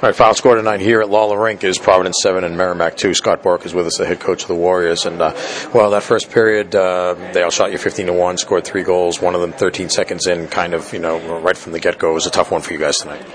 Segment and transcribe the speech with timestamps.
[0.00, 3.14] All right, final score tonight here at Lawler Rink is Providence 7 and Merrimack 2.
[3.14, 5.06] Scott Borek is with us, the head coach of the Warriors.
[5.06, 5.34] And, uh,
[5.74, 9.20] well, that first period, uh, they all shot you 15 to 1, scored three goals,
[9.20, 12.12] one of them 13 seconds in, kind of, you know, right from the get go.
[12.12, 13.26] It was a tough one for you guys tonight.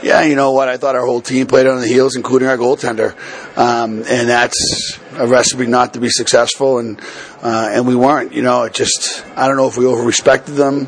[0.00, 0.68] Yeah, you know what?
[0.68, 3.16] I thought our whole team played on the heels, including our goaltender,
[3.58, 7.00] um, and that's a recipe not to be successful, and
[7.42, 8.32] uh, and we weren't.
[8.32, 10.86] You know, it just I don't know if we over respected them.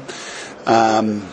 [0.65, 1.27] Um,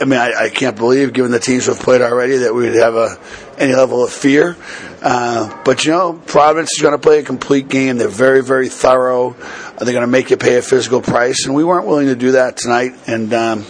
[0.00, 2.74] I mean, I, I, can't believe, given the teams we've played already, that we would
[2.74, 3.18] have a,
[3.58, 4.56] any level of fear.
[5.02, 7.98] Uh, but you know, Providence is going to play a complete game.
[7.98, 9.36] They're very, very thorough.
[9.78, 12.32] They're going to make you pay a physical price, and we weren't willing to do
[12.32, 12.94] that tonight.
[13.06, 13.66] And um,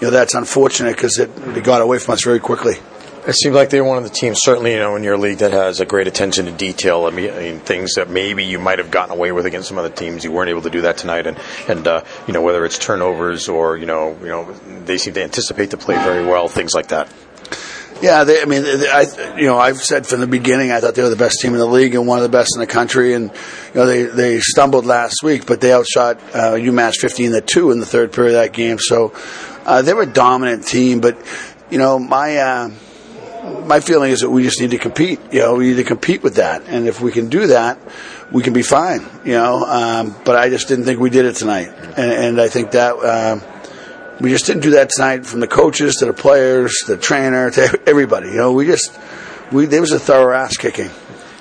[0.00, 2.74] you know, that's unfortunate because it, it got away from us very quickly.
[3.26, 5.38] It seemed like they were one of the teams, certainly, you know, in your league
[5.38, 7.06] that has a great attention to detail.
[7.06, 9.78] I mean, I mean, things that maybe you might have gotten away with against some
[9.78, 11.26] other teams, you weren't able to do that tonight.
[11.26, 14.52] And and uh, you know, whether it's turnovers or you know, you know,
[14.84, 17.08] they seem to anticipate the play very well, things like that.
[18.02, 20.94] Yeah, they, I mean, they, I you know, I've said from the beginning I thought
[20.94, 22.66] they were the best team in the league and one of the best in the
[22.66, 23.14] country.
[23.14, 27.40] And you know, they they stumbled last week, but they outshot uh, UMass fifteen to
[27.40, 28.78] two in the third period of that game.
[28.78, 29.14] So
[29.64, 31.00] uh, they were a dominant team.
[31.00, 31.16] But
[31.70, 32.70] you know, my uh,
[33.44, 35.20] my feeling is that we just need to compete.
[35.32, 37.78] You know, we need to compete with that, and if we can do that,
[38.32, 39.00] we can be fine.
[39.24, 42.48] You know, um, but I just didn't think we did it tonight, and, and I
[42.48, 43.40] think that uh,
[44.20, 45.26] we just didn't do that tonight.
[45.26, 48.28] From the coaches to the players, the trainer, to everybody.
[48.28, 48.98] You know, we just
[49.52, 50.90] we there was a thorough ass kicking.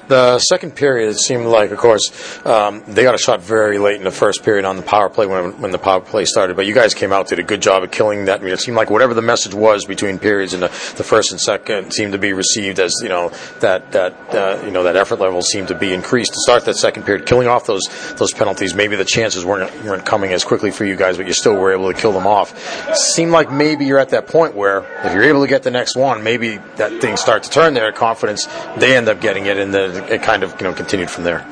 [0.07, 3.95] The second period, it seemed like, of course, um, they got a shot very late
[3.95, 6.55] in the first period on the power play when, when the power play started.
[6.55, 8.41] But you guys came out, did a good job of killing that.
[8.41, 11.31] I mean, it seemed like whatever the message was between periods in the, the first
[11.31, 14.95] and second seemed to be received as you know that that uh, you know that
[14.95, 18.33] effort level seemed to be increased to start that second period, killing off those those
[18.33, 18.73] penalties.
[18.73, 21.71] Maybe the chances weren't weren't coming as quickly for you guys, but you still were
[21.71, 22.53] able to kill them off.
[22.89, 25.71] It seemed like maybe you're at that point where if you're able to get the
[25.71, 27.91] next one, maybe that things start to turn there.
[27.91, 31.23] Confidence, they end up getting it, and the, it kind of you know continued from
[31.23, 31.45] there.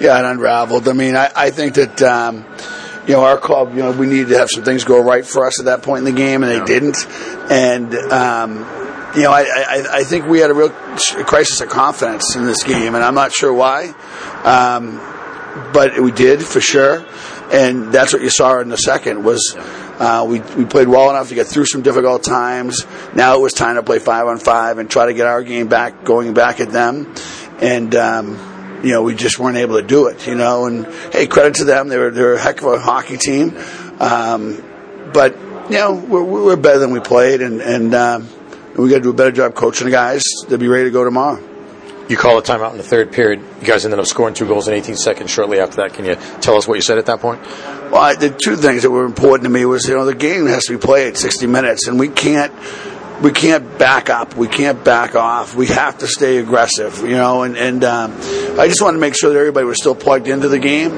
[0.00, 0.88] Yeah, it unraveled.
[0.88, 2.02] I mean, I, I think that.
[2.02, 2.44] Um,
[3.06, 5.46] you know, our club, you know, we needed to have some things go right for
[5.46, 6.64] us at that point in the game, and they yeah.
[6.64, 7.06] didn't.
[7.50, 8.52] And, um,
[9.14, 12.62] you know, I, I, I, think we had a real crisis of confidence in this
[12.62, 13.88] game, and I'm not sure why.
[14.42, 14.96] Um,
[15.72, 17.04] but we did for sure,
[17.52, 21.28] and that's what you saw in the second was uh, we we played well enough
[21.28, 22.84] to get through some difficult times.
[23.14, 25.68] Now it was time to play five on five and try to get our game
[25.68, 27.14] back, going back at them
[27.60, 30.26] and um, you know we just weren't able to do it.
[30.26, 33.16] You know, and hey, credit to them; they were they're a heck of a hockey
[33.16, 33.56] team.
[33.98, 34.62] Um,
[35.12, 35.36] but
[35.70, 38.28] you know, we're, we're better than we played, and and um,
[38.76, 41.04] we got to do a better job coaching the guys to be ready to go
[41.04, 41.42] tomorrow.
[42.08, 43.40] You call a timeout in the third period.
[43.60, 45.94] You guys ended up scoring two goals in 18 seconds shortly after that.
[45.94, 47.40] Can you tell us what you said at that point?
[47.40, 50.46] Well, I, the two things that were important to me was you know the game
[50.46, 52.52] has to be played 60 minutes, and we can't
[53.22, 54.36] we can't back up.
[54.36, 55.54] We can't back off.
[55.54, 57.42] We have to stay aggressive, you know.
[57.42, 58.12] And, and um,
[58.58, 60.92] I just wanted to make sure that everybody was still plugged into the game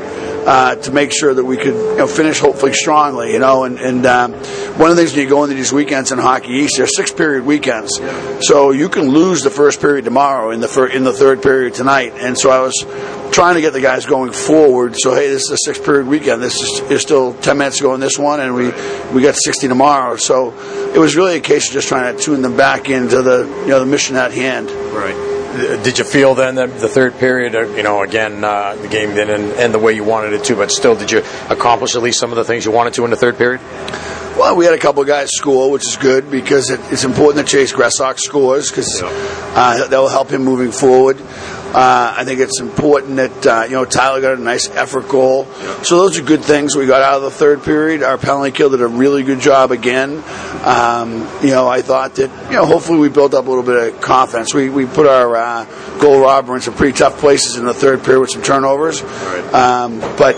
[0.47, 3.65] uh, to make sure that we could you know, finish hopefully strongly, you know.
[3.65, 6.53] And, and um, one of the things when you go into these weekends in Hockey
[6.53, 8.01] East, they're six period weekends,
[8.43, 11.75] so you can lose the first period tomorrow in the fir- in the third period
[11.75, 12.13] tonight.
[12.17, 12.75] And so I was
[13.33, 14.95] trying to get the guys going forward.
[14.97, 16.41] So hey, this is a six period weekend.
[16.41, 18.67] This is, is still ten minutes to go in this one, and we
[19.13, 20.17] we got sixty tomorrow.
[20.17, 20.57] So
[20.95, 23.69] it was really a case of just trying to tune them back into the you
[23.69, 24.71] know the mission at hand.
[24.71, 25.26] Right
[25.83, 29.15] did you feel then that the third period, uh, you know, again, uh, the game
[29.15, 32.19] didn't end the way you wanted it to, but still, did you accomplish at least
[32.19, 33.61] some of the things you wanted to in the third period?
[34.47, 37.45] Well, we had a couple of guys score, which is good because it, it's important
[37.45, 39.09] that Chase Gressok scores because yeah.
[39.09, 41.21] uh, that will help him moving forward.
[41.21, 45.49] Uh, I think it's important that uh, you know Tyler got a nice effort goal.
[45.49, 45.83] Yeah.
[45.83, 48.05] So those are good things we got out of the third period.
[48.05, 50.23] Our penalty kill did a really good job again.
[50.63, 53.95] Um, you know, I thought that you know hopefully we built up a little bit
[53.95, 54.55] of confidence.
[54.55, 58.05] We we put our uh, goal robber in some pretty tough places in the third
[58.05, 59.55] period with some turnovers, right.
[59.55, 60.37] um, but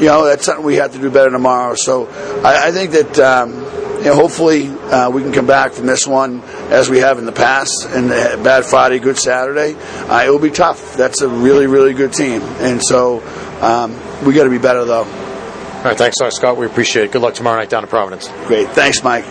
[0.00, 1.74] you know that's something we have to do better tomorrow.
[1.76, 2.08] So
[2.44, 3.18] I, I think that.
[3.18, 3.66] Um,
[4.00, 6.40] you know, hopefully uh, we can come back from this one
[6.70, 7.86] as we have in the past.
[7.86, 9.74] And bad Friday, good Saturday.
[9.74, 10.96] Uh, it will be tough.
[10.96, 13.20] That's a really, really good team, and so
[13.60, 13.92] um,
[14.24, 15.04] we got to be better though.
[15.04, 16.56] All right, thanks, Scott.
[16.56, 17.12] We appreciate it.
[17.12, 18.28] Good luck tomorrow night down in Providence.
[18.46, 18.68] Great.
[18.70, 19.24] Thanks, Mike.